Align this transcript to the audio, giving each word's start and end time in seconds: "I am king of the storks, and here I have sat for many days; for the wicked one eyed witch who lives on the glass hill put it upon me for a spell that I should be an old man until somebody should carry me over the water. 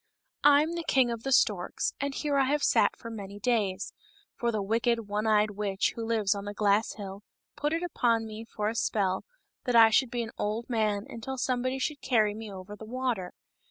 "I 0.43 0.63
am 0.63 0.71
king 0.87 1.11
of 1.11 1.21
the 1.21 1.31
storks, 1.31 1.93
and 2.01 2.15
here 2.15 2.35
I 2.35 2.45
have 2.45 2.63
sat 2.63 2.95
for 2.97 3.11
many 3.11 3.37
days; 3.39 3.93
for 4.35 4.51
the 4.51 4.59
wicked 4.59 5.07
one 5.07 5.27
eyed 5.27 5.51
witch 5.51 5.93
who 5.95 6.03
lives 6.03 6.33
on 6.33 6.45
the 6.45 6.55
glass 6.55 6.93
hill 6.93 7.21
put 7.55 7.71
it 7.71 7.83
upon 7.83 8.25
me 8.25 8.43
for 8.43 8.67
a 8.67 8.73
spell 8.73 9.25
that 9.65 9.75
I 9.75 9.91
should 9.91 10.09
be 10.09 10.23
an 10.23 10.31
old 10.39 10.67
man 10.67 11.05
until 11.07 11.37
somebody 11.37 11.77
should 11.77 12.01
carry 12.01 12.33
me 12.33 12.51
over 12.51 12.75
the 12.75 12.83
water. 12.83 13.31